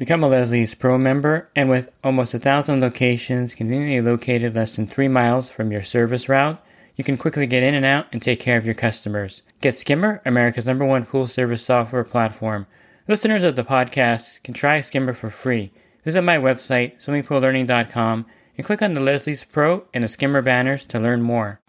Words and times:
Become 0.00 0.24
a 0.24 0.28
Leslie's 0.28 0.72
Pro 0.72 0.96
member, 0.96 1.50
and 1.54 1.68
with 1.68 1.90
almost 2.02 2.32
a 2.32 2.38
thousand 2.38 2.80
locations 2.80 3.52
conveniently 3.52 4.00
located 4.00 4.54
less 4.54 4.74
than 4.74 4.86
three 4.86 5.08
miles 5.08 5.50
from 5.50 5.70
your 5.70 5.82
service 5.82 6.26
route, 6.26 6.58
you 6.96 7.04
can 7.04 7.18
quickly 7.18 7.46
get 7.46 7.62
in 7.62 7.74
and 7.74 7.84
out 7.84 8.06
and 8.10 8.22
take 8.22 8.40
care 8.40 8.56
of 8.56 8.64
your 8.64 8.72
customers. 8.72 9.42
Get 9.60 9.76
Skimmer, 9.76 10.22
America's 10.24 10.64
number 10.64 10.86
one 10.86 11.04
pool 11.04 11.26
service 11.26 11.62
software 11.62 12.02
platform. 12.02 12.66
Listeners 13.08 13.42
of 13.42 13.56
the 13.56 13.62
podcast 13.62 14.42
can 14.42 14.54
try 14.54 14.80
Skimmer 14.80 15.12
for 15.12 15.28
free. 15.28 15.70
Visit 16.02 16.22
my 16.22 16.38
website, 16.38 16.98
swimmingpoollearning.com, 16.98 18.24
and 18.56 18.66
click 18.66 18.80
on 18.80 18.94
the 18.94 19.00
Leslie's 19.00 19.44
Pro 19.44 19.84
and 19.92 20.02
the 20.02 20.08
Skimmer 20.08 20.40
banners 20.40 20.86
to 20.86 20.98
learn 20.98 21.20
more. 21.20 21.60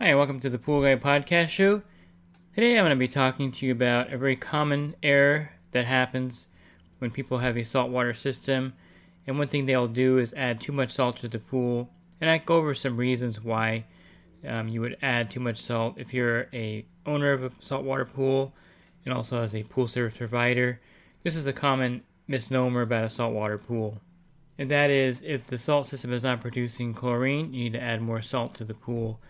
Hi, 0.00 0.14
welcome 0.14 0.40
to 0.40 0.48
the 0.48 0.58
Pool 0.58 0.80
Guy 0.80 0.96
Podcast 0.96 1.48
Show. 1.48 1.82
Today 2.54 2.78
I'm 2.78 2.86
going 2.86 2.96
to 2.96 2.96
be 2.96 3.08
talking 3.08 3.52
to 3.52 3.66
you 3.66 3.72
about 3.72 4.10
a 4.10 4.16
very 4.16 4.36
common 4.36 4.96
error 5.02 5.50
that 5.72 5.84
happens 5.84 6.46
when 6.98 7.10
people 7.10 7.38
have 7.38 7.56
a 7.56 7.64
saltwater 7.64 8.14
system. 8.14 8.74
And 9.26 9.38
one 9.38 9.48
thing 9.48 9.66
they'll 9.66 9.88
do 9.88 10.18
is 10.18 10.34
add 10.34 10.60
too 10.60 10.72
much 10.72 10.92
salt 10.92 11.18
to 11.18 11.28
the 11.28 11.38
pool. 11.38 11.90
And 12.20 12.30
I 12.30 12.38
go 12.38 12.56
over 12.56 12.74
some 12.74 12.96
reasons 12.96 13.42
why 13.42 13.84
um, 14.46 14.68
you 14.68 14.80
would 14.80 14.96
add 15.02 15.30
too 15.30 15.40
much 15.40 15.60
salt 15.60 15.94
if 15.96 16.12
you're 16.12 16.48
a 16.52 16.84
owner 17.06 17.32
of 17.32 17.44
a 17.44 17.52
saltwater 17.60 18.04
pool 18.04 18.52
and 19.04 19.14
also 19.14 19.42
as 19.42 19.54
a 19.54 19.62
pool 19.64 19.86
service 19.86 20.16
provider. 20.16 20.80
This 21.22 21.36
is 21.36 21.46
a 21.46 21.52
common 21.52 22.02
misnomer 22.28 22.82
about 22.82 23.04
a 23.04 23.08
saltwater 23.08 23.58
pool. 23.58 24.00
And 24.58 24.70
that 24.70 24.90
is 24.90 25.22
if 25.24 25.46
the 25.46 25.58
salt 25.58 25.88
system 25.88 26.12
is 26.12 26.22
not 26.22 26.40
producing 26.40 26.94
chlorine, 26.94 27.52
you 27.52 27.64
need 27.64 27.72
to 27.72 27.82
add 27.82 28.00
more 28.00 28.22
salt 28.22 28.54
to 28.56 28.64
the 28.64 28.74
pool. 28.74 29.20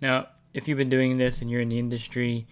Now, 0.00 0.28
if 0.54 0.68
you've 0.68 0.78
been 0.78 0.88
doing 0.88 1.18
this 1.18 1.40
and 1.40 1.50
you're 1.50 1.60
in 1.60 1.68
the 1.68 1.78
industry, 1.78 2.46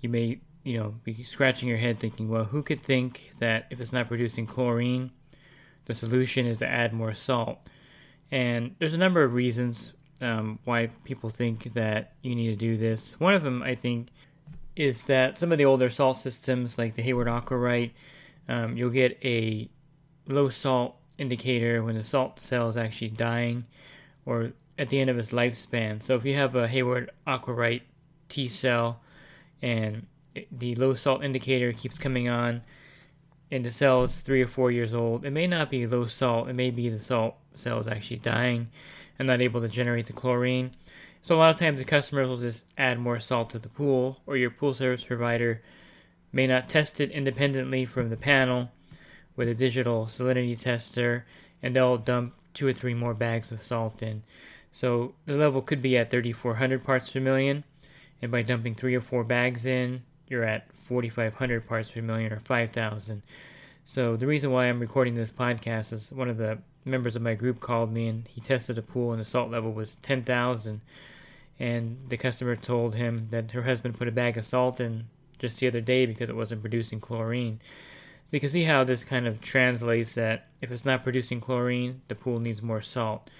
you 0.00 0.08
may 0.08 0.40
you 0.64 0.78
know, 0.78 0.94
be 1.04 1.22
scratching 1.24 1.68
your 1.68 1.78
head 1.78 1.98
thinking, 1.98 2.28
well, 2.28 2.44
who 2.44 2.62
could 2.62 2.82
think 2.82 3.32
that 3.38 3.66
if 3.70 3.80
it's 3.80 3.92
not 3.92 4.08
producing 4.08 4.46
chlorine, 4.46 5.10
the 5.86 5.94
solution 5.94 6.46
is 6.46 6.58
to 6.58 6.66
add 6.66 6.92
more 6.92 7.14
salt? 7.14 7.58
And 8.30 8.74
there's 8.78 8.94
a 8.94 8.98
number 8.98 9.22
of 9.22 9.34
reasons 9.34 9.92
um, 10.20 10.58
why 10.64 10.88
people 11.04 11.30
think 11.30 11.72
that 11.74 12.12
you 12.22 12.34
need 12.34 12.48
to 12.48 12.56
do 12.56 12.76
this. 12.76 13.18
One 13.18 13.34
of 13.34 13.42
them, 13.42 13.62
I 13.62 13.74
think, 13.74 14.08
is 14.76 15.02
that 15.02 15.38
some 15.38 15.52
of 15.52 15.58
the 15.58 15.64
older 15.64 15.90
salt 15.90 16.18
systems, 16.18 16.78
like 16.78 16.94
the 16.94 17.02
Hayward 17.02 17.26
Aquarite, 17.26 17.92
um, 18.48 18.76
you'll 18.76 18.90
get 18.90 19.18
a 19.24 19.68
low 20.26 20.48
salt 20.48 20.96
indicator 21.16 21.82
when 21.82 21.96
the 21.96 22.04
salt 22.04 22.40
cell 22.40 22.68
is 22.68 22.76
actually 22.76 23.10
dying 23.10 23.64
or 24.24 24.52
at 24.78 24.88
the 24.88 25.00
end 25.00 25.10
of 25.10 25.18
its 25.18 25.30
lifespan. 25.30 26.02
So 26.02 26.14
if 26.14 26.24
you 26.24 26.34
have 26.34 26.54
a 26.54 26.68
Hayward 26.68 27.10
Aquarite 27.26 27.82
T 28.28 28.46
cell 28.46 29.00
and 29.60 30.06
the 30.50 30.74
low 30.74 30.94
salt 30.94 31.24
indicator 31.24 31.72
keeps 31.72 31.98
coming 31.98 32.28
on 32.28 32.62
and 33.50 33.64
the 33.64 33.70
cell 33.70 34.02
is 34.02 34.20
three 34.20 34.42
or 34.42 34.46
four 34.46 34.70
years 34.70 34.94
old, 34.94 35.24
it 35.24 35.30
may 35.30 35.46
not 35.46 35.70
be 35.70 35.86
low 35.86 36.06
salt. 36.06 36.48
It 36.48 36.54
may 36.54 36.70
be 36.70 36.88
the 36.88 36.98
salt 36.98 37.36
cell 37.54 37.78
is 37.78 37.88
actually 37.88 38.18
dying 38.18 38.68
and 39.18 39.26
not 39.26 39.40
able 39.40 39.60
to 39.60 39.68
generate 39.68 40.06
the 40.06 40.12
chlorine. 40.12 40.72
So 41.22 41.36
a 41.36 41.38
lot 41.38 41.50
of 41.50 41.58
times 41.58 41.78
the 41.78 41.84
customers 41.84 42.28
will 42.28 42.38
just 42.38 42.64
add 42.76 42.98
more 42.98 43.18
salt 43.20 43.50
to 43.50 43.58
the 43.58 43.68
pool, 43.68 44.20
or 44.26 44.36
your 44.36 44.50
pool 44.50 44.74
service 44.74 45.04
provider 45.04 45.62
may 46.32 46.46
not 46.46 46.68
test 46.68 47.00
it 47.00 47.10
independently 47.10 47.84
from 47.84 48.10
the 48.10 48.16
panel 48.16 48.70
with 49.34 49.48
a 49.48 49.54
digital 49.54 50.06
salinity 50.06 50.58
tester, 50.58 51.26
and 51.62 51.74
they'll 51.74 51.98
dump 51.98 52.34
two 52.54 52.66
or 52.66 52.72
three 52.72 52.94
more 52.94 53.14
bags 53.14 53.50
of 53.50 53.62
salt 53.62 54.02
in. 54.02 54.22
So 54.70 55.14
the 55.26 55.34
level 55.34 55.62
could 55.62 55.82
be 55.82 55.96
at 55.96 56.10
3,400 56.10 56.84
parts 56.84 57.10
per 57.10 57.20
million, 57.20 57.64
and 58.20 58.30
by 58.30 58.42
dumping 58.42 58.74
three 58.74 58.94
or 58.94 59.00
four 59.00 59.24
bags 59.24 59.66
in, 59.66 60.02
you're 60.30 60.44
at 60.44 60.72
4,500 60.74 61.66
parts 61.66 61.90
per 61.90 62.02
million 62.02 62.32
or 62.32 62.40
5,000. 62.40 63.22
So 63.84 64.16
the 64.16 64.26
reason 64.26 64.50
why 64.50 64.66
I'm 64.66 64.80
recording 64.80 65.14
this 65.14 65.30
podcast 65.30 65.92
is 65.92 66.12
one 66.12 66.28
of 66.28 66.36
the 66.36 66.58
members 66.84 67.16
of 67.16 67.22
my 67.22 67.34
group 67.34 67.60
called 67.60 67.92
me 67.92 68.08
and 68.08 68.28
he 68.28 68.40
tested 68.40 68.78
a 68.78 68.82
pool 68.82 69.12
and 69.12 69.20
the 69.20 69.24
salt 69.24 69.50
level 69.50 69.72
was 69.72 69.96
10,000. 70.02 70.80
And 71.58 71.98
the 72.08 72.16
customer 72.16 72.54
told 72.56 72.94
him 72.94 73.28
that 73.30 73.50
her 73.52 73.62
husband 73.62 73.98
put 73.98 74.08
a 74.08 74.12
bag 74.12 74.36
of 74.36 74.44
salt 74.44 74.80
in 74.80 75.06
just 75.38 75.58
the 75.58 75.66
other 75.66 75.80
day 75.80 76.06
because 76.06 76.28
it 76.28 76.36
wasn't 76.36 76.60
producing 76.60 77.00
chlorine. 77.00 77.60
So 78.28 78.36
you 78.36 78.40
can 78.40 78.50
see 78.50 78.64
how 78.64 78.84
this 78.84 79.04
kind 79.04 79.26
of 79.26 79.40
translates 79.40 80.14
that 80.14 80.48
if 80.60 80.70
it's 80.70 80.84
not 80.84 81.02
producing 81.02 81.40
chlorine, 81.40 82.02
the 82.08 82.14
pool 82.14 82.40
needs 82.40 82.60
more 82.60 82.82
salt. 82.82 83.30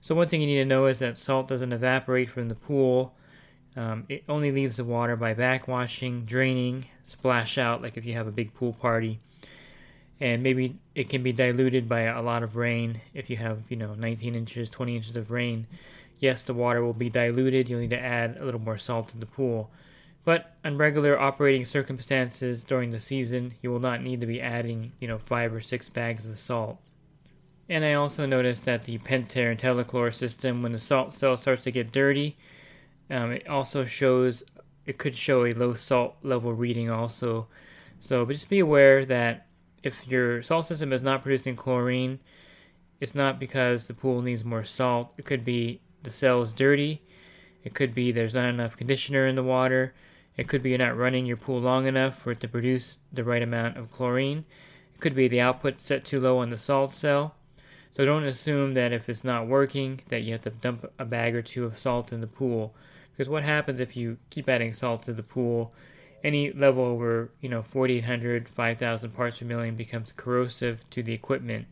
So 0.00 0.14
one 0.14 0.28
thing 0.28 0.40
you 0.40 0.46
need 0.46 0.56
to 0.56 0.64
know 0.64 0.86
is 0.86 0.98
that 0.98 1.18
salt 1.18 1.48
doesn't 1.48 1.72
evaporate 1.72 2.30
from 2.30 2.48
the 2.48 2.54
pool 2.54 3.14
um, 3.76 4.06
it 4.08 4.24
only 4.28 4.50
leaves 4.50 4.78
the 4.78 4.84
water 4.84 5.16
by 5.16 5.34
backwashing, 5.34 6.24
draining, 6.24 6.86
splash 7.04 7.58
out, 7.58 7.82
like 7.82 7.96
if 7.96 8.06
you 8.06 8.14
have 8.14 8.26
a 8.26 8.32
big 8.32 8.54
pool 8.54 8.72
party. 8.72 9.20
And 10.18 10.42
maybe 10.42 10.78
it 10.94 11.10
can 11.10 11.22
be 11.22 11.32
diluted 11.32 11.86
by 11.88 12.02
a 12.02 12.22
lot 12.22 12.42
of 12.42 12.56
rain. 12.56 13.02
If 13.12 13.28
you 13.28 13.36
have, 13.36 13.64
you 13.68 13.76
know, 13.76 13.94
19 13.94 14.34
inches, 14.34 14.70
20 14.70 14.96
inches 14.96 15.16
of 15.16 15.30
rain, 15.30 15.66
yes, 16.18 16.42
the 16.42 16.54
water 16.54 16.82
will 16.82 16.94
be 16.94 17.10
diluted. 17.10 17.68
You'll 17.68 17.80
need 17.80 17.90
to 17.90 17.98
add 17.98 18.38
a 18.40 18.44
little 18.44 18.60
more 18.60 18.78
salt 18.78 19.08
to 19.08 19.18
the 19.18 19.26
pool. 19.26 19.70
But 20.24 20.54
on 20.64 20.78
regular 20.78 21.20
operating 21.20 21.66
circumstances 21.66 22.64
during 22.64 22.90
the 22.90 22.98
season, 22.98 23.54
you 23.60 23.70
will 23.70 23.78
not 23.78 24.02
need 24.02 24.22
to 24.22 24.26
be 24.26 24.40
adding, 24.40 24.92
you 25.00 25.06
know, 25.06 25.18
five 25.18 25.52
or 25.54 25.60
six 25.60 25.90
bags 25.90 26.26
of 26.26 26.38
salt. 26.38 26.80
And 27.68 27.84
I 27.84 27.92
also 27.92 28.24
noticed 28.24 28.64
that 28.64 28.84
the 28.84 28.98
Pentair 28.98 29.56
IntelliChlor 29.56 30.14
system, 30.14 30.62
when 30.62 30.72
the 30.72 30.78
salt 30.78 31.12
cell 31.12 31.36
starts 31.36 31.64
to 31.64 31.70
get 31.70 31.92
dirty, 31.92 32.36
um, 33.10 33.32
it 33.32 33.48
also 33.48 33.84
shows 33.84 34.42
it 34.84 34.98
could 34.98 35.16
show 35.16 35.44
a 35.44 35.52
low 35.52 35.74
salt 35.74 36.16
level 36.22 36.52
reading 36.52 36.90
also. 36.90 37.48
So 38.00 38.24
just 38.26 38.48
be 38.48 38.58
aware 38.58 39.04
that 39.04 39.46
if 39.82 40.06
your 40.06 40.42
salt 40.42 40.66
system 40.66 40.92
is 40.92 41.02
not 41.02 41.22
producing 41.22 41.56
chlorine, 41.56 42.20
it's 43.00 43.14
not 43.14 43.38
because 43.38 43.86
the 43.86 43.94
pool 43.94 44.22
needs 44.22 44.44
more 44.44 44.64
salt. 44.64 45.12
It 45.18 45.24
could 45.24 45.44
be 45.44 45.80
the 46.02 46.10
cell 46.10 46.42
is 46.42 46.52
dirty. 46.52 47.02
It 47.64 47.74
could 47.74 47.94
be 47.94 48.12
there's 48.12 48.34
not 48.34 48.48
enough 48.48 48.76
conditioner 48.76 49.26
in 49.26 49.36
the 49.36 49.42
water. 49.42 49.92
It 50.36 50.48
could 50.48 50.62
be 50.62 50.70
you're 50.70 50.78
not 50.78 50.96
running 50.96 51.26
your 51.26 51.36
pool 51.36 51.60
long 51.60 51.86
enough 51.86 52.18
for 52.18 52.32
it 52.32 52.40
to 52.40 52.48
produce 52.48 52.98
the 53.12 53.24
right 53.24 53.42
amount 53.42 53.76
of 53.76 53.90
chlorine. 53.90 54.44
It 54.94 55.00
could 55.00 55.14
be 55.14 55.28
the 55.28 55.40
output 55.40 55.80
set 55.80 56.04
too 56.04 56.20
low 56.20 56.38
on 56.38 56.50
the 56.50 56.58
salt 56.58 56.92
cell. 56.92 57.34
So 57.92 58.04
don't 58.04 58.24
assume 58.24 58.74
that 58.74 58.92
if 58.92 59.08
it's 59.08 59.24
not 59.24 59.46
working 59.46 60.02
that 60.08 60.20
you 60.22 60.32
have 60.32 60.42
to 60.42 60.50
dump 60.50 60.90
a 60.98 61.04
bag 61.04 61.34
or 61.34 61.42
two 61.42 61.64
of 61.64 61.78
salt 61.78 62.12
in 62.12 62.20
the 62.20 62.26
pool. 62.26 62.74
Because 63.16 63.30
what 63.30 63.44
happens 63.44 63.80
if 63.80 63.96
you 63.96 64.18
keep 64.28 64.48
adding 64.48 64.72
salt 64.72 65.04
to 65.04 65.12
the 65.12 65.22
pool? 65.22 65.72
Any 66.22 66.52
level 66.52 66.84
over, 66.84 67.30
you 67.40 67.48
know, 67.48 67.62
4,800, 67.62 68.48
5,000 68.48 69.10
parts 69.10 69.38
per 69.38 69.46
million 69.46 69.74
becomes 69.74 70.12
corrosive 70.12 70.84
to 70.90 71.02
the 71.02 71.12
equipment. 71.12 71.66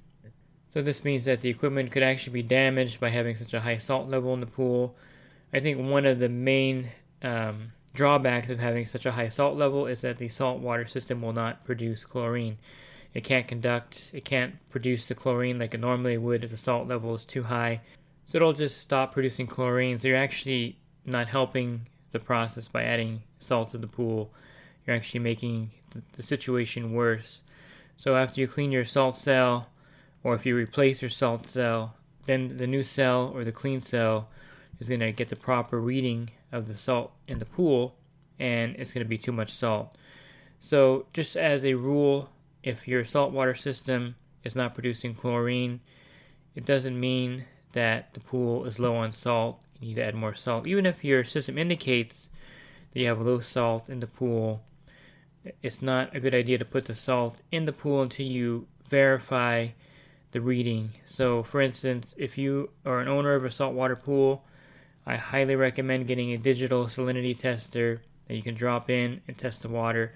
So 0.72 0.80
this 0.80 1.04
means 1.04 1.24
that 1.24 1.40
the 1.40 1.50
equipment 1.50 1.92
could 1.92 2.02
actually 2.02 2.32
be 2.32 2.48
damaged 2.48 2.98
by 2.98 3.10
having 3.10 3.36
such 3.36 3.54
a 3.54 3.60
high 3.60 3.78
salt 3.78 4.08
level 4.08 4.32
in 4.34 4.40
the 4.40 4.46
pool. 4.46 4.96
I 5.52 5.60
think 5.60 5.78
one 5.78 6.06
of 6.06 6.18
the 6.18 6.28
main 6.28 6.90
um, 7.22 7.72
drawbacks 7.92 8.50
of 8.50 8.58
having 8.58 8.86
such 8.86 9.06
a 9.06 9.12
high 9.12 9.28
salt 9.28 9.56
level 9.56 9.86
is 9.86 10.00
that 10.00 10.18
the 10.18 10.28
saltwater 10.28 10.86
system 10.86 11.22
will 11.22 11.32
not 11.32 11.64
produce 11.64 12.04
chlorine. 12.04 12.58
It 13.12 13.22
can't 13.22 13.46
conduct, 13.46 14.10
it 14.12 14.24
can't 14.24 14.54
produce 14.70 15.06
the 15.06 15.14
chlorine 15.14 15.58
like 15.58 15.74
it 15.74 15.80
normally 15.80 16.18
would 16.18 16.42
if 16.42 16.50
the 16.50 16.56
salt 16.56 16.88
level 16.88 17.14
is 17.14 17.24
too 17.24 17.44
high. 17.44 17.80
So 18.26 18.36
it'll 18.36 18.52
just 18.52 18.78
stop 18.78 19.12
producing 19.12 19.46
chlorine. 19.46 19.98
So 19.98 20.08
you're 20.08 20.16
actually 20.16 20.78
not 21.04 21.28
helping 21.28 21.86
the 22.12 22.20
process 22.20 22.68
by 22.68 22.84
adding 22.84 23.22
salt 23.38 23.70
to 23.72 23.78
the 23.78 23.86
pool. 23.86 24.32
You're 24.86 24.96
actually 24.96 25.20
making 25.20 25.70
the 26.12 26.22
situation 26.22 26.92
worse. 26.92 27.42
So 27.96 28.16
after 28.16 28.40
you 28.40 28.48
clean 28.48 28.72
your 28.72 28.84
salt 28.84 29.16
cell, 29.16 29.68
or 30.22 30.34
if 30.34 30.46
you 30.46 30.56
replace 30.56 31.02
your 31.02 31.10
salt 31.10 31.46
cell, 31.46 31.94
then 32.26 32.56
the 32.56 32.66
new 32.66 32.82
cell 32.82 33.30
or 33.34 33.44
the 33.44 33.52
clean 33.52 33.80
cell 33.80 34.28
is 34.78 34.88
going 34.88 35.00
to 35.00 35.12
get 35.12 35.28
the 35.28 35.36
proper 35.36 35.80
reading 35.80 36.30
of 36.50 36.68
the 36.68 36.76
salt 36.76 37.12
in 37.28 37.38
the 37.38 37.44
pool, 37.44 37.94
and 38.38 38.74
it's 38.76 38.92
going 38.92 39.04
to 39.04 39.08
be 39.08 39.18
too 39.18 39.32
much 39.32 39.52
salt. 39.52 39.94
So 40.58 41.06
just 41.12 41.36
as 41.36 41.64
a 41.64 41.74
rule, 41.74 42.30
if 42.62 42.88
your 42.88 43.04
saltwater 43.04 43.54
system 43.54 44.16
is 44.42 44.56
not 44.56 44.74
producing 44.74 45.14
chlorine, 45.14 45.80
it 46.54 46.64
doesn't 46.64 46.98
mean 46.98 47.44
that 47.72 48.14
the 48.14 48.20
pool 48.20 48.64
is 48.64 48.78
low 48.78 48.96
on 48.96 49.12
salt 49.12 49.60
you 49.80 49.88
need 49.88 49.94
to 49.94 50.04
add 50.04 50.14
more 50.14 50.34
salt. 50.34 50.66
Even 50.66 50.86
if 50.86 51.04
your 51.04 51.24
system 51.24 51.58
indicates 51.58 52.30
that 52.92 53.00
you 53.00 53.08
have 53.08 53.20
low 53.20 53.40
salt 53.40 53.88
in 53.88 54.00
the 54.00 54.06
pool, 54.06 54.62
it's 55.62 55.82
not 55.82 56.14
a 56.14 56.20
good 56.20 56.34
idea 56.34 56.58
to 56.58 56.64
put 56.64 56.86
the 56.86 56.94
salt 56.94 57.38
in 57.50 57.64
the 57.64 57.72
pool 57.72 58.02
until 58.02 58.26
you 58.26 58.66
verify 58.88 59.68
the 60.32 60.40
reading. 60.40 60.90
So, 61.04 61.42
for 61.42 61.60
instance, 61.60 62.14
if 62.18 62.36
you 62.38 62.70
are 62.84 63.00
an 63.00 63.08
owner 63.08 63.34
of 63.34 63.44
a 63.44 63.50
saltwater 63.50 63.96
pool, 63.96 64.44
I 65.06 65.16
highly 65.16 65.54
recommend 65.54 66.06
getting 66.06 66.32
a 66.32 66.38
digital 66.38 66.86
salinity 66.86 67.38
tester 67.38 68.02
that 68.26 68.34
you 68.34 68.42
can 68.42 68.54
drop 68.54 68.88
in 68.88 69.20
and 69.28 69.36
test 69.36 69.62
the 69.62 69.68
water. 69.68 70.12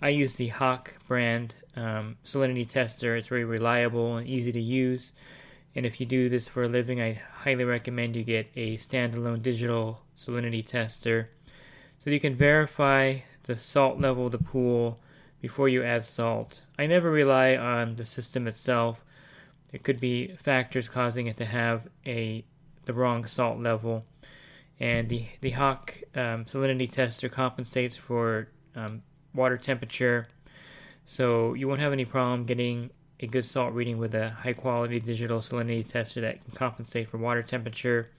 I 0.00 0.08
use 0.08 0.32
the 0.32 0.48
Hach 0.48 0.88
brand 1.06 1.54
um, 1.76 2.16
salinity 2.24 2.68
tester. 2.68 3.14
It's 3.14 3.28
very 3.28 3.44
reliable 3.44 4.16
and 4.16 4.26
easy 4.26 4.50
to 4.52 4.60
use. 4.60 5.12
And 5.74 5.86
if 5.86 6.00
you 6.00 6.06
do 6.06 6.28
this 6.28 6.48
for 6.48 6.64
a 6.64 6.68
living, 6.68 7.00
I 7.00 7.20
highly 7.34 7.64
recommend 7.64 8.14
you 8.14 8.24
get 8.24 8.50
a 8.56 8.76
standalone 8.76 9.42
digital 9.42 10.02
salinity 10.16 10.66
tester 10.66 11.30
so 11.98 12.10
you 12.10 12.20
can 12.20 12.34
verify 12.34 13.18
the 13.44 13.56
salt 13.56 14.00
level 14.00 14.26
of 14.26 14.32
the 14.32 14.38
pool 14.38 14.98
before 15.40 15.68
you 15.68 15.82
add 15.82 16.04
salt. 16.04 16.62
I 16.78 16.86
never 16.86 17.10
rely 17.10 17.56
on 17.56 17.96
the 17.96 18.04
system 18.04 18.46
itself. 18.46 19.04
It 19.72 19.82
could 19.82 20.00
be 20.00 20.34
factors 20.36 20.88
causing 20.88 21.26
it 21.26 21.36
to 21.38 21.44
have 21.44 21.88
a 22.06 22.44
the 22.84 22.92
wrong 22.92 23.24
salt 23.24 23.60
level, 23.60 24.04
and 24.80 25.08
the 25.08 25.26
the 25.40 25.52
Hach 25.52 26.02
um, 26.14 26.44
salinity 26.44 26.90
tester 26.90 27.28
compensates 27.28 27.96
for 27.96 28.48
um, 28.74 29.02
water 29.34 29.56
temperature, 29.56 30.28
so 31.04 31.54
you 31.54 31.68
won't 31.68 31.80
have 31.80 31.92
any 31.92 32.04
problem 32.04 32.44
getting 32.44 32.90
a 33.22 33.26
good 33.26 33.44
salt 33.44 33.72
reading 33.72 33.98
with 33.98 34.14
a 34.14 34.30
high 34.30 34.52
quality 34.52 34.98
digital 34.98 35.38
salinity 35.38 35.88
tester 35.88 36.20
that 36.20 36.44
can 36.44 36.54
compensate 36.54 37.08
for 37.08 37.18
water 37.18 37.42
temperature. 37.42 38.10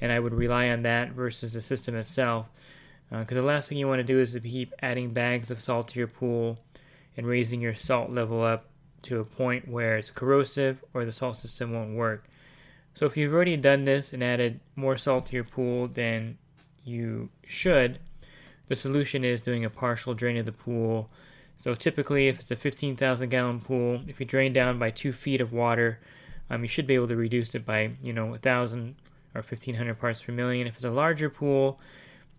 And 0.00 0.10
I 0.10 0.18
would 0.18 0.32
rely 0.32 0.70
on 0.70 0.82
that 0.82 1.12
versus 1.12 1.52
the 1.52 1.60
system 1.60 1.94
itself. 1.94 2.46
Because 3.10 3.36
uh, 3.36 3.40
the 3.42 3.46
last 3.46 3.68
thing 3.68 3.76
you 3.76 3.86
want 3.86 3.98
to 3.98 4.04
do 4.04 4.18
is 4.18 4.32
to 4.32 4.40
keep 4.40 4.72
adding 4.80 5.10
bags 5.10 5.50
of 5.50 5.60
salt 5.60 5.88
to 5.88 5.98
your 5.98 6.08
pool 6.08 6.58
and 7.14 7.26
raising 7.26 7.60
your 7.60 7.74
salt 7.74 8.10
level 8.10 8.42
up 8.42 8.64
to 9.02 9.20
a 9.20 9.24
point 9.24 9.68
where 9.68 9.98
it's 9.98 10.08
corrosive 10.08 10.82
or 10.94 11.04
the 11.04 11.12
salt 11.12 11.36
system 11.36 11.74
won't 11.74 11.94
work. 11.94 12.24
So 12.94 13.04
if 13.04 13.18
you've 13.18 13.34
already 13.34 13.58
done 13.58 13.84
this 13.84 14.14
and 14.14 14.24
added 14.24 14.60
more 14.76 14.96
salt 14.96 15.26
to 15.26 15.34
your 15.34 15.44
pool 15.44 15.88
than 15.88 16.38
you 16.84 17.28
should, 17.46 17.98
the 18.68 18.76
solution 18.76 19.24
is 19.24 19.42
doing 19.42 19.64
a 19.64 19.70
partial 19.70 20.14
drain 20.14 20.38
of 20.38 20.46
the 20.46 20.52
pool 20.52 21.10
so 21.62 21.76
typically, 21.76 22.26
if 22.26 22.40
it's 22.40 22.50
a 22.50 22.56
15,000 22.56 23.28
gallon 23.28 23.60
pool, 23.60 24.00
if 24.08 24.18
you 24.18 24.26
drain 24.26 24.52
down 24.52 24.80
by 24.80 24.90
two 24.90 25.12
feet 25.12 25.40
of 25.40 25.52
water, 25.52 26.00
um, 26.50 26.62
you 26.62 26.68
should 26.68 26.88
be 26.88 26.96
able 26.96 27.06
to 27.06 27.16
reduce 27.16 27.54
it 27.54 27.64
by 27.64 27.92
you 28.02 28.12
know 28.12 28.26
1,000 28.26 28.96
or 29.34 29.42
1,500 29.42 29.94
parts 29.94 30.20
per 30.20 30.32
million. 30.32 30.66
If 30.66 30.74
it's 30.74 30.84
a 30.84 30.90
larger 30.90 31.30
pool, 31.30 31.78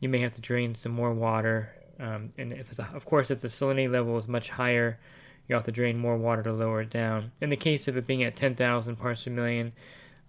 you 0.02 0.10
may 0.10 0.20
have 0.20 0.36
to 0.36 0.42
drain 0.42 0.76
some 0.76 0.92
more 0.92 1.14
water. 1.14 1.74
Um, 2.02 2.34
and 2.38 2.52
if 2.52 2.70
it's 2.70 2.80
a, 2.80 2.90
of 2.94 3.06
course 3.06 3.32
if 3.32 3.40
the 3.40 3.48
salinity 3.48 3.90
level 3.90 4.18
is 4.18 4.28
much 4.28 4.50
higher, 4.50 5.00
you 5.48 5.56
have 5.56 5.64
to 5.66 5.72
drain 5.72 5.98
more 5.98 6.18
water 6.18 6.44
to 6.44 6.52
lower 6.52 6.82
it 6.82 6.90
down. 6.90 7.32
In 7.40 7.50
the 7.50 7.56
case 7.56 7.88
of 7.88 7.96
it 7.96 8.06
being 8.06 8.24
at 8.24 8.36
10,000 8.36 8.98
parts 8.98 9.24
per 9.24 9.32
million, 9.32 9.72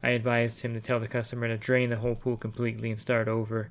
I 0.05 0.11
advised 0.11 0.61
him 0.61 0.73
to 0.75 0.81
tell 0.81 1.00
the 1.00 1.08
customer 1.08 1.49
to 1.49 1.58
drain 1.58 1.91
the 1.91 1.96
whole 1.96 2.14
pool 2.14 2.37
completely 2.37 2.93
and 2.93 3.00
start 3.00 3.26
over. 3.26 3.70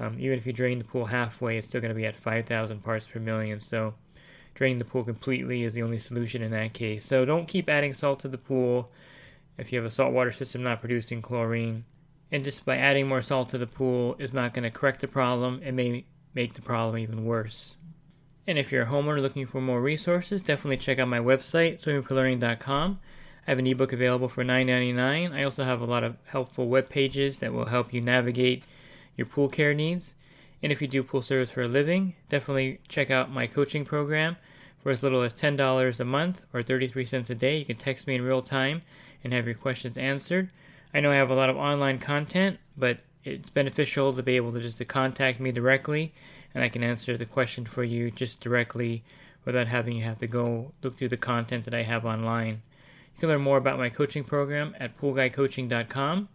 Um, 0.00 0.16
even 0.18 0.36
if 0.36 0.46
you 0.46 0.52
drain 0.52 0.78
the 0.78 0.84
pool 0.84 1.06
halfway, 1.06 1.58
it's 1.58 1.68
still 1.68 1.80
going 1.80 1.94
to 1.94 1.94
be 1.94 2.06
at 2.06 2.16
5,000 2.16 2.82
parts 2.82 3.06
per 3.06 3.20
million. 3.20 3.60
So 3.60 3.94
draining 4.54 4.78
the 4.78 4.84
pool 4.84 5.04
completely 5.04 5.64
is 5.64 5.74
the 5.74 5.82
only 5.82 5.98
solution 5.98 6.42
in 6.42 6.52
that 6.52 6.72
case. 6.72 7.04
So 7.04 7.24
don't 7.24 7.48
keep 7.48 7.68
adding 7.68 7.92
salt 7.92 8.20
to 8.20 8.28
the 8.28 8.38
pool 8.38 8.90
if 9.58 9.72
you 9.72 9.78
have 9.78 9.86
a 9.86 9.90
saltwater 9.90 10.32
system 10.32 10.62
not 10.62 10.80
producing 10.80 11.22
chlorine. 11.22 11.84
And 12.32 12.44
just 12.44 12.64
by 12.64 12.76
adding 12.76 13.06
more 13.06 13.22
salt 13.22 13.50
to 13.50 13.58
the 13.58 13.66
pool 13.66 14.16
is 14.18 14.32
not 14.32 14.54
going 14.54 14.64
to 14.64 14.70
correct 14.70 15.00
the 15.00 15.08
problem. 15.08 15.60
It 15.62 15.72
may 15.72 16.04
make 16.34 16.54
the 16.54 16.62
problem 16.62 16.98
even 16.98 17.24
worse. 17.24 17.76
And 18.46 18.58
if 18.58 18.70
you're 18.70 18.82
a 18.82 18.86
homeowner 18.86 19.22
looking 19.22 19.46
for 19.46 19.60
more 19.60 19.80
resources, 19.80 20.42
definitely 20.42 20.76
check 20.76 20.98
out 20.98 21.08
my 21.08 21.20
website, 21.20 21.82
swimmingpoollearning.com. 21.82 23.00
I 23.46 23.50
have 23.50 23.58
an 23.58 23.66
ebook 23.66 23.92
available 23.92 24.28
for 24.28 24.44
$9.99. 24.44 25.32
I 25.32 25.44
also 25.44 25.64
have 25.64 25.80
a 25.80 25.86
lot 25.86 26.04
of 26.04 26.16
helpful 26.26 26.68
web 26.68 26.88
pages 26.88 27.38
that 27.38 27.52
will 27.52 27.66
help 27.66 27.92
you 27.92 28.00
navigate 28.00 28.64
your 29.16 29.26
pool 29.26 29.48
care 29.48 29.74
needs. 29.74 30.14
And 30.64 30.72
if 30.72 30.80
you 30.80 30.88
do 30.88 31.02
pool 31.02 31.20
service 31.20 31.50
for 31.50 31.60
a 31.60 31.68
living, 31.68 32.14
definitely 32.30 32.80
check 32.88 33.10
out 33.10 33.30
my 33.30 33.46
coaching 33.46 33.84
program. 33.84 34.38
For 34.82 34.90
as 34.90 35.02
little 35.02 35.20
as 35.20 35.34
$10 35.34 36.00
a 36.00 36.04
month 36.06 36.40
or 36.54 36.62
33 36.62 37.04
cents 37.04 37.28
a 37.28 37.34
day, 37.34 37.58
you 37.58 37.66
can 37.66 37.76
text 37.76 38.06
me 38.06 38.14
in 38.14 38.22
real 38.22 38.40
time 38.40 38.80
and 39.22 39.34
have 39.34 39.44
your 39.44 39.54
questions 39.54 39.98
answered. 39.98 40.48
I 40.94 41.00
know 41.00 41.12
I 41.12 41.16
have 41.16 41.28
a 41.28 41.34
lot 41.34 41.50
of 41.50 41.58
online 41.58 41.98
content, 41.98 42.60
but 42.78 43.00
it's 43.24 43.50
beneficial 43.50 44.14
to 44.14 44.22
be 44.22 44.36
able 44.36 44.52
to 44.54 44.60
just 44.60 44.78
to 44.78 44.86
contact 44.86 45.38
me 45.38 45.52
directly 45.52 46.14
and 46.54 46.64
I 46.64 46.70
can 46.70 46.82
answer 46.82 47.18
the 47.18 47.26
question 47.26 47.66
for 47.66 47.84
you 47.84 48.10
just 48.10 48.40
directly 48.40 49.02
without 49.44 49.66
having 49.66 49.96
you 49.96 50.04
have 50.04 50.20
to 50.20 50.26
go 50.26 50.72
look 50.82 50.96
through 50.96 51.08
the 51.10 51.18
content 51.18 51.66
that 51.66 51.74
I 51.74 51.82
have 51.82 52.06
online. 52.06 52.62
You 53.14 53.20
can 53.20 53.28
learn 53.28 53.42
more 53.42 53.58
about 53.58 53.78
my 53.78 53.90
coaching 53.90 54.24
program 54.24 54.74
at 54.80 54.98
poolguycoaching.com. 54.98 56.28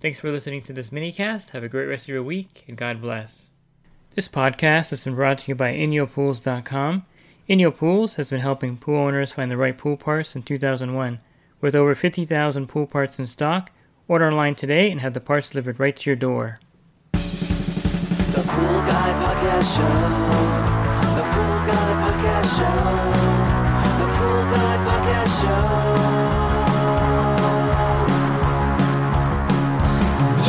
Thanks 0.00 0.20
for 0.20 0.30
listening 0.30 0.62
to 0.62 0.72
this 0.72 0.88
minicast. 0.88 1.50
Have 1.50 1.62
a 1.62 1.68
great 1.68 1.86
rest 1.86 2.04
of 2.04 2.14
your 2.14 2.22
week 2.22 2.64
and 2.66 2.78
God 2.78 3.02
bless. 3.02 3.50
This 4.16 4.28
podcast 4.28 4.88
has 4.90 5.04
been 5.04 5.14
brought 5.14 5.40
to 5.40 5.48
you 5.50 5.54
by 5.54 5.74
InyoPools.com. 5.74 7.04
Inyo 7.50 7.76
Pools 7.76 8.14
has 8.14 8.30
been 8.30 8.40
helping 8.40 8.78
pool 8.78 8.96
owners 8.96 9.32
find 9.32 9.50
the 9.50 9.58
right 9.58 9.76
pool 9.76 9.98
parts 9.98 10.30
since 10.30 10.46
2001. 10.46 11.18
With 11.60 11.74
over 11.74 11.94
50,000 11.94 12.66
pool 12.66 12.86
parts 12.86 13.18
in 13.18 13.26
stock, 13.26 13.70
order 14.08 14.26
online 14.28 14.54
today 14.54 14.90
and 14.90 15.02
have 15.02 15.12
the 15.12 15.20
parts 15.20 15.50
delivered 15.50 15.78
right 15.78 15.94
to 15.94 16.08
your 16.08 16.16
door. 16.16 16.60
The 17.12 17.20
Pool 18.48 18.80
Guy 18.88 19.12
Podcast 19.20 19.76
Show. 19.76 19.82
The 21.12 21.24
Pool 21.34 21.60
Guy 21.68 21.92
Podcast 22.00 22.56
Show. 22.56 22.72
The 23.98 24.08
Pool 24.16 24.42
Guy 24.50 24.74
Podcast 24.88 25.32
Show. 25.42 25.60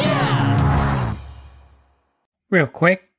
Yeah! 0.02 1.16
Real 2.50 2.68
quick, 2.68 3.07